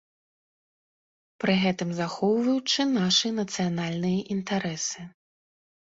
Пры 1.43 1.53
гэтым 1.65 1.89
захоўваючы 2.01 2.81
нашы 2.97 3.27
нацыянальныя 3.41 4.19
інтарэсы. 4.37 4.99